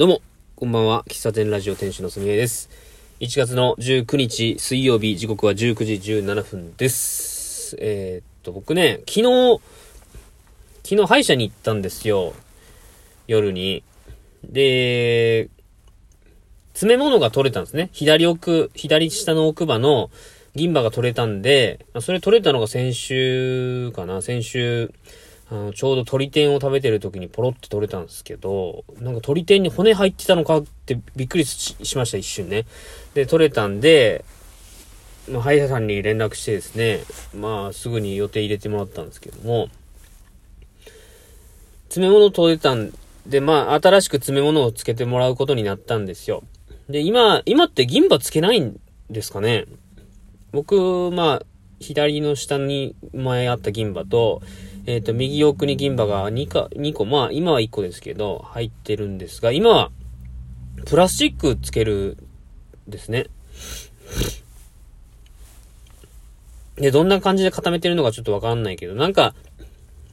[0.00, 0.22] どうも、
[0.56, 1.04] こんばんは。
[1.08, 2.70] 喫茶店ラジオ店主のすみえです。
[3.20, 7.76] 1月の19日水曜日、時刻は19時17分です。
[7.78, 9.60] えーっと、僕ね、昨日、
[10.84, 12.32] 昨日歯医者に行ったんですよ。
[13.26, 13.82] 夜に。
[14.42, 15.50] で、
[16.72, 17.90] 詰め物が取れたんですね。
[17.92, 20.10] 左奥、左下の奥歯の
[20.54, 24.94] 銀歯が取れたんで、それ取れたのが先週かな先週、
[25.50, 32.66] あの、ちょうど鳥天を食べてる時にポロって取れたんですけど、なんか鳥天に骨入ってたのかってびっくりししました、一瞬ね。
[33.14, 34.24] で、取れたんで、
[35.28, 37.00] まあ、歯医者さんに連絡してですね、
[37.34, 39.68] まあ、すぐに予定入れてもらったんですけども、
[41.84, 42.92] 詰め物取れたん
[43.26, 46.44] で、まあ、新しく詰め物をつけてもらうことになったんですよ。
[46.88, 49.66] で、今、今って銀歯つけないんですかね
[50.52, 51.46] 僕、まあ、
[51.80, 54.42] 左の下に前あった銀歯と、
[54.86, 59.90] えっ、と、右奥に銀歯が2か、2個、まあ、今は1個ですけど、入ってるんですが、今は、
[60.86, 62.16] プラスチックつける、
[62.88, 63.26] ですね。
[66.76, 69.34] で、どんな感じで固めてるのかちょっとわかんないけど、なんか、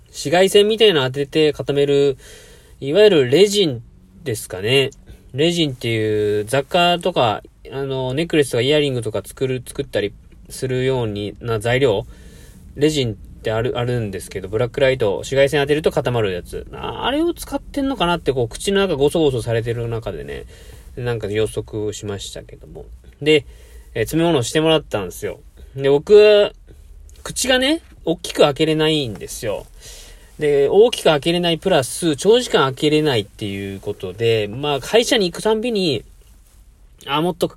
[0.07, 2.17] 紫外線みたいな当てて固める、
[2.79, 3.81] いわゆるレジン
[4.23, 4.91] ですかね。
[5.33, 10.13] レジンっていう雑貨とか、あの、ネックレスとかイヤリングとか作る、作ったり
[10.49, 12.05] するようにな材料、
[12.75, 16.67] レジンってある、あるんですけど、ブラックライト、紫外線当てると固まるやつ。
[16.73, 20.43] あれを使ってんのかなって、こう、口の中ゴソゴソされてる中でね、
[20.97, 22.85] なんか予測しましたけども。
[23.21, 23.45] で、
[23.93, 25.39] えー詰め物をしてもらったんですよ。
[25.75, 26.51] で、僕、
[27.23, 29.65] 口がね、大きく開けれないんですよ。
[30.39, 36.03] で、大きく開けれないプラス、長時間開けれないっていうことで、まあ、会社に行くたんびに、
[37.07, 37.51] あ、もっと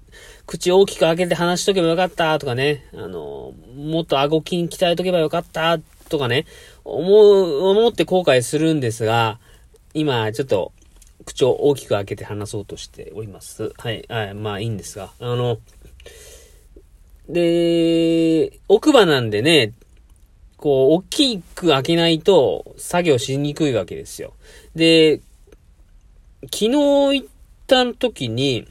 [0.46, 6.46] 口大きく開けて話しとけばよかったとかね、あの、もっと顎筋鍛えとけばよかったとかね、
[6.84, 9.38] 思う、思って後悔するんですが、
[9.94, 10.72] 今、ちょっと、
[11.24, 13.72] 口を大きく開けて話そうとしております。
[13.76, 15.58] はい、はい、まあいいんですが、あの、
[17.28, 19.72] で、奥歯なんでね、
[20.56, 24.34] こう、大きく開けないと作業しにくいわけですよ。
[24.74, 25.20] で、
[26.44, 27.26] 昨日行っ
[27.66, 28.66] た時に、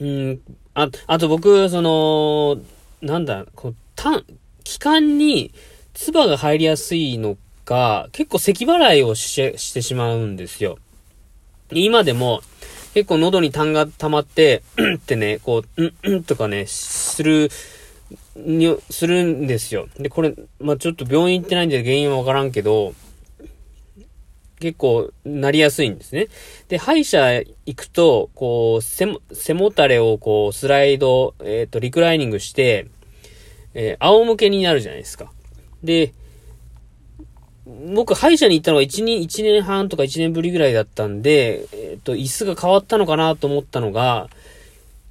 [0.00, 0.40] うん、
[0.74, 2.58] あ、あと僕、その、
[3.00, 4.24] なんだ、こう、たん、
[4.64, 5.52] 気管に
[5.94, 10.78] 唾が入りやすいのか、結構咳払いをして、してしまうんですよ。
[11.70, 12.42] 今でも、
[12.94, 17.50] 結構喉に痰が溜まって、うんってね、こう、うん、うんとかね、する、
[18.36, 19.88] に、するんですよ。
[19.98, 22.94] で、これ、まあ、ちょっと病院行ってないんで原因はわからんけど、
[24.64, 26.28] 結構なりやすいんですね。
[26.68, 29.04] で、歯医者行くと、こう、背
[29.52, 32.86] も、たれをこう、スライド、えっ、と、リクライニングして、
[33.74, 35.30] えー仰向けになるじゃないですか。
[35.82, 36.14] で、
[37.66, 44.30] 僕、歯医者に行ったのが1年、1年半とか1年ぶりぐらいだったんで、えっ、と、椅子が変わったのかなと思ったのが、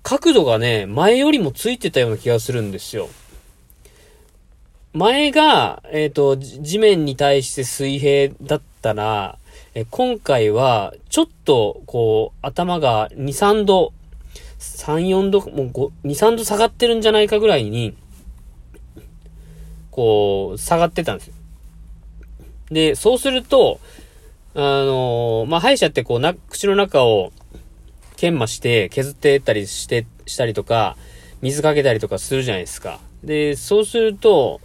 [0.01, 3.07] 角度がね、前よりもついてたような気がするんですよ。
[4.93, 9.39] 前が、えっ、と、地面に対して水平だったら、
[9.73, 13.91] え今回は、ちょっと、こう、頭が2、3度、
[14.59, 17.95] 3、4度、もう5 2、3度下がってるんじゃないかぐらいに、
[19.89, 21.33] こう、下がってたんですよ。
[22.69, 23.79] で、そうすると、
[24.53, 27.31] あのまあ、歯医者ってこうな、口の中を
[28.17, 30.97] 研磨して削ってったりして、したりとか、
[31.41, 32.99] 水かけたりとかするじゃないですか。
[33.23, 34.61] で、そうすると、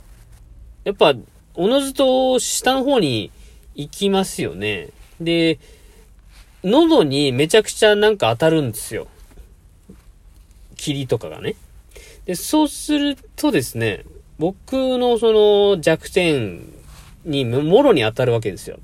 [0.88, 1.12] やっぱ、
[1.53, 3.31] おのずと下の方に
[3.75, 4.88] 行きますよね。
[5.21, 5.59] で、
[6.65, 9.06] 喉にめちゃくちゃなんか当たるんですよ。
[10.77, 11.56] 霧とかがね。
[12.25, 14.06] で、そうするとですね、
[14.38, 15.31] 僕のそ
[15.75, 16.62] の弱点
[17.27, 18.78] にもろに当たるわけですよ。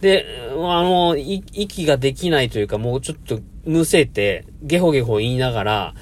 [0.00, 5.94] で、あの、息ができないというか、もうちょっとむせて、ゲホゲホ言いながら、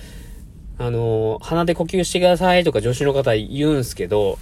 [0.79, 4.39] あの、鼻で呼吸してくださいとか助手の方言うんすけど、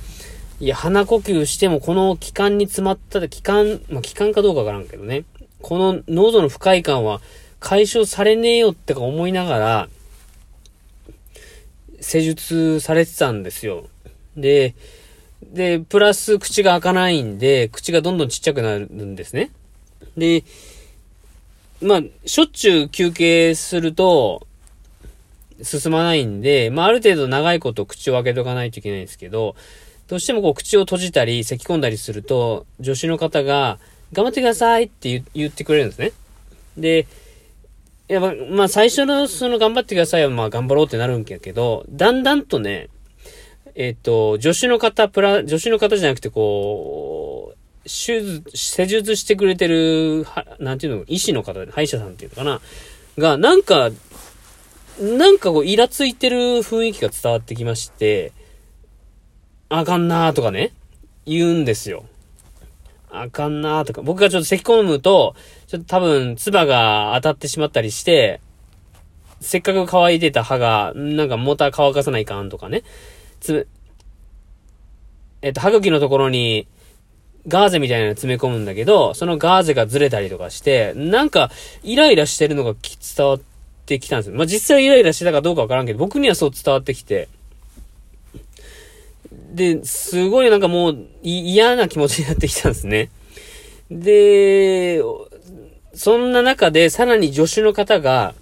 [0.60, 5.24] いや、鼻呼吸してもこの気管に詰まったら、気管、まあ、気管かどうかわからんけどね、
[5.62, 7.22] この喉の不快感は
[7.60, 9.88] 解消されねえよってか思いながら、
[12.02, 13.88] 施術されてたんですよ。
[14.36, 14.74] で、
[15.42, 19.50] で、プラス口が開かないんで、口がどんどんちっちゃくなるんですね。
[20.18, 20.44] で、
[21.80, 24.46] まあ、しょっちゅう休憩すると、
[25.62, 29.56] 進まないんで、まあ、ある程度長いこと口を開けとかないといけないんですけど、
[30.10, 33.78] どうしてもこう口を閉じたり、咳き込んだりすると、助手の方が、
[34.12, 36.10] 頑張ってくださいって言ってくれるんですね。
[36.76, 37.06] で、
[38.08, 42.88] や、まあ、まあ、最初のその頑張ってくださいは、まあ、頑張ろうってなるんやけど、だんだんとね、
[43.76, 52.60] えっ、と、助手の方、プラ、助手の方じゃなくて、こう、手術、施術してくれてる、は、なんていうの、医師の方、歯医者さんっていうのかな。
[53.16, 53.90] が、なんか、
[55.00, 58.32] なんかこう、イラついてる雰囲気が伝わってきまして、
[59.72, 60.72] あかんなーとかね、
[61.26, 62.04] 言うんですよ。
[63.08, 64.02] あかんなーとか。
[64.02, 65.36] 僕がちょっと咳込むと、
[65.68, 68.40] ちょっと多分、唾が当たってしまったりして、
[69.40, 72.82] せっかく乾いてた歯が、なんかモータ乾かさないかんとかね。
[73.38, 73.68] つ、
[75.40, 76.66] えっと、歯茎のところに、
[77.46, 81.52] ガーゼみたいなの詰め込むんだけど、そのガーゼがずれたりとかして、なんか、
[81.84, 83.40] イライラしてるのが伝わっ
[83.86, 84.34] てきたんですよ。
[84.36, 87.28] まあ、実際イライラしてたかどうかわからんけど、僕にはそう伝わってきて、
[89.32, 93.10] で、すごいなんかもう嫌な気持ちになってきたんですね。
[93.90, 95.02] で、
[95.94, 98.34] そんな中でさらに助手の方が、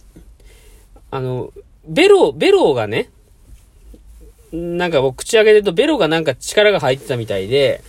[1.10, 1.52] あの、
[1.86, 3.10] ベロ、ベロがね、
[4.52, 7.82] なんか僕口開けてるとベロがなんか力が入ってたみたいで、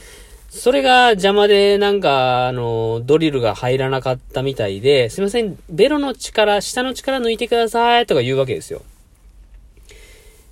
[0.49, 8.81] それが邪魔でなんか、あの、ドリルが入らなかったみたいで、すいません、ベロの力、下の力抜いてくださいとか言うわけですよ。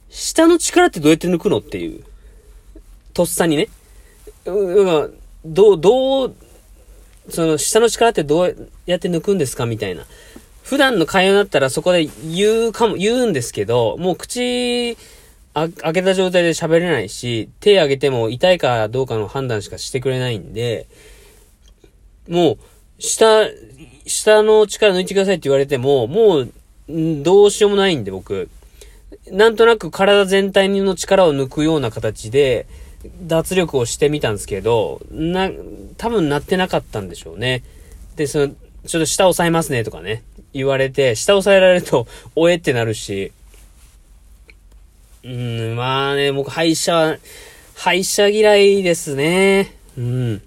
[0.09, 2.03] 下の力ってどうやって抜くのっていう。
[3.17, 3.67] とっさにね。
[4.45, 6.35] うん、どう、どう、
[7.29, 10.05] その下の力ってどうやって抜くんですかみたいな。
[10.61, 14.95] 普段の会話だったらそこで言うかも、言うんですけど、もう口、
[15.55, 20.85] あ、開けた状態で喋れないし、手上げても痛いかどうかの判断しかしてくれないんで、
[22.29, 22.57] もう、
[22.99, 23.47] 下、
[24.05, 26.51] 下の力抜いてくださいって言われても、もう、
[26.87, 28.47] どうしようもないんで僕。
[29.31, 32.67] なんとなく体全体の力を抜くような形で、
[33.21, 35.49] 脱力をしてみたんですけど、な、
[35.97, 37.63] 多分なってなかったんでしょうね。
[38.15, 40.23] で、その、ちょっと下押さえますねとかね、
[40.53, 43.31] 言われて、下押さえられると、 おえってなるし、
[45.23, 47.17] うん、まあね、僕、歯医者、
[47.75, 49.73] 歯医者嫌いですね。
[49.97, 50.41] うん。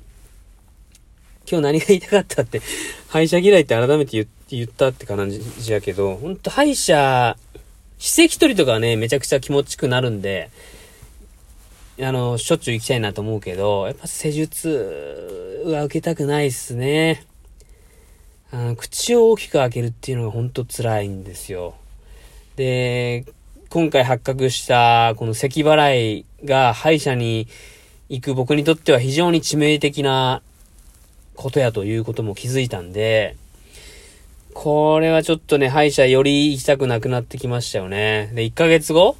[1.50, 2.62] 今日何が言いたかったって、
[3.08, 7.36] 歯医者嫌いって改めて言ったって感じやけど、ほんと歯医者、
[7.98, 10.50] 歯石取りとかね、めちゃくちゃ気持ちくなるんで、
[12.02, 17.26] あの、しょっちゅう行きたいなと思うけど、やっぱ施術は受けたくないっすね。
[18.50, 21.74] あの、口を大きく開けるっていうのがほんと辛いんですよ。
[22.56, 23.26] で、
[23.68, 27.46] 今回発覚したこの咳払いが歯医者に
[28.08, 30.42] 行く僕にとっては非常に致命的な
[31.36, 33.36] ことやということも気づいたんで、
[34.54, 38.30] これはちょっとね、歯医者より行きたくなくなってきましたよね。
[38.34, 39.16] で、1ヶ月後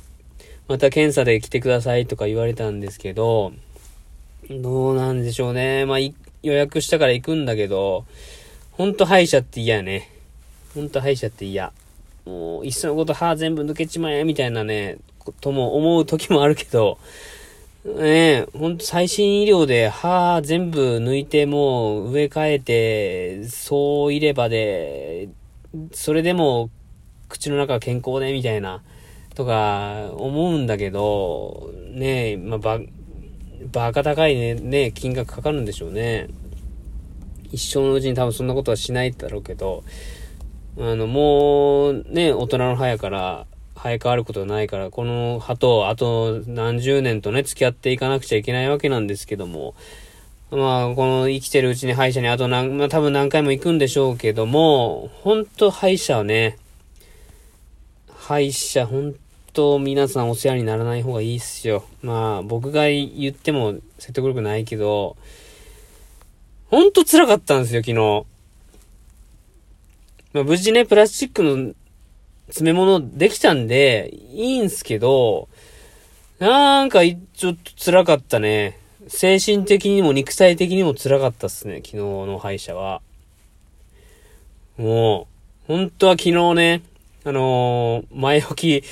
[0.70, 3.52] また検査で来てくださいとか言われたんですけど、
[4.48, 5.84] どうなんでしょうね。
[5.84, 6.14] まあ、予
[6.44, 8.04] 約したから行くんだけど、
[8.70, 10.08] ほんと歯医者って嫌やね。
[10.72, 11.72] ほんと歯医者って嫌。
[12.24, 14.98] もう、いっそのこと歯全部抜けちまえ、みたいなね、
[15.40, 16.98] とも思う時もあるけど、
[17.84, 25.30] ねえ、ほんと最新医療で歯全部抜いてもう植え替えて、そういればで、
[25.90, 26.70] それでも
[27.28, 28.84] 口の中健康で、みたいな。
[29.34, 32.80] とか思うんだけど、ねえ、まあ、ば、
[33.72, 36.28] バカ高いね、ね、金額かかるんでしょうね。
[37.52, 39.84] 一生のうちに多分そんなことはしないだろうけど、
[40.78, 43.46] あの、もう、ね、大人の歯やから、
[43.82, 49.74] 生え変わることはないから、この歯と、あと何十年とね、付き合っていかなくちゃいけないわけなんですけども、
[50.50, 56.58] まあ、この生きてるうちに歯医者にあと何、まあ多分何回も行くんでしょうけども、ほんと歯医者はね、
[58.30, 59.16] 歯医者、ほん
[59.52, 61.82] と皆さんお世話にならない方がいいっすよ。
[62.00, 65.16] まあ、僕が言っても説得力ないけど、
[66.68, 68.24] ほんと辛かったんですよ、昨日。
[70.32, 71.74] まあ、無事ね、プラスチックの
[72.46, 75.48] 詰め物できたんで、いいんすけど、
[76.38, 78.78] なんか、ちょっと辛かったね。
[79.08, 83.02] 精神的にも肉体的にも辛かったっすね、昨日の歯医者は。
[84.78, 85.26] も
[85.66, 86.82] う、本当は昨日ね、
[87.24, 88.84] あのー、前置き、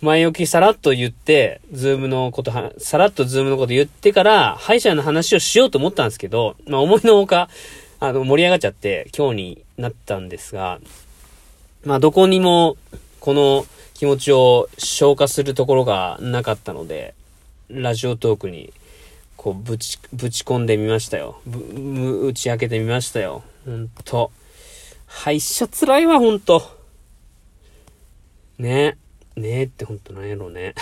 [0.00, 7.48] 前置きさらっと言って、 Zoom のことは、さらっと Zoom のこと言ってから、歯医者の話をしようと思ったんですけど、まあ思いのほか、
[8.00, 10.78] あの、盛り上がっちゃって、今日になったんですが、
[11.84, 12.76] まあどこにも、
[13.20, 17.14] この気持ちを消化するところがなかったので、
[17.68, 18.72] ラジオトークに、
[19.36, 21.40] こう、ぶち、ぶち込んでみましたよ。
[21.44, 23.42] ぶ、打ち明けてみましたよ。
[23.66, 24.30] ほんと。
[25.06, 26.77] 歯医者辛いわ、ほんと。
[28.58, 28.96] ね
[29.36, 30.74] ねえってほんとなんやろうね。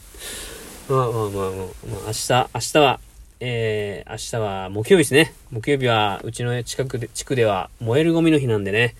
[0.88, 1.66] まあまあまあまあ、まあ、
[2.06, 3.00] 明日、明日は、
[3.40, 5.34] えー、明日は木曜日ですね。
[5.50, 8.96] 木曜日は、うちの近くで、地区では燃えるゴミの日なんでね、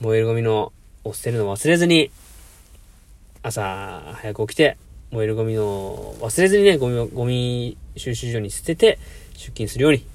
[0.00, 0.72] 燃えるゴミの
[1.04, 2.10] を捨てるの忘れずに、
[3.42, 4.78] 朝早く起きて、
[5.10, 8.98] 燃えるゴミの忘れずにね、ゴミを、ゴミ収集所に捨てて、
[9.34, 10.06] 出勤するように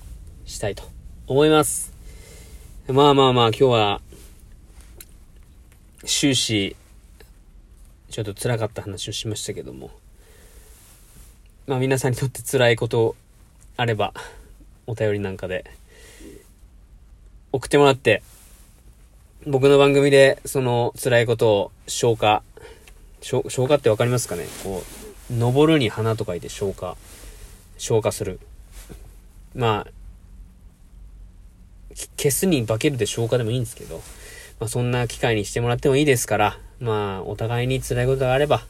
[0.45, 0.83] したいと
[1.27, 1.93] 思います。
[2.87, 4.01] まあまあまあ、今日は、
[6.05, 6.75] 終始、
[8.09, 9.91] ちょっと辛かった話をしましたけども。
[11.67, 13.15] まあ皆さんにとって辛いこと
[13.75, 14.13] あれば、
[14.87, 15.65] お便りなんかで、
[17.51, 18.23] 送ってもらって、
[19.45, 22.43] 僕の番組でその辛いことを消化、
[23.21, 24.45] 消化ってわかりますかね？
[24.63, 24.83] こ
[25.31, 26.95] う、登るに花と書いて消化、
[27.77, 28.39] 消化する。
[29.55, 29.91] まあ、
[32.17, 34.01] 消すに化けるで消化でもいいんですけど、
[34.59, 38.61] まあそんな機会にしてもらってもいいですから、まあお互いに辛いことがあれば、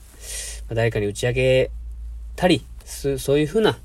[0.70, 1.72] ま、誰かに打ち明け
[2.36, 3.78] たり、そういうふうな、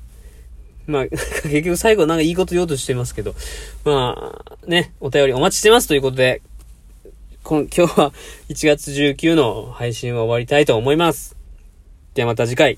[0.87, 1.07] まあ、
[1.43, 3.35] 結局最後なんかいいこと言おうとしてますけど、
[3.83, 6.41] まあ、ね、お便りお待ちしてますということで、
[7.43, 8.13] 今 今日は
[8.49, 11.35] 1月19の配信は終わりたいと思います。
[12.13, 12.77] ではまた次回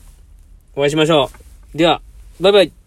[0.76, 1.30] お会いしましょ
[1.74, 1.78] う。
[1.78, 2.02] では、
[2.40, 2.85] バイバイ。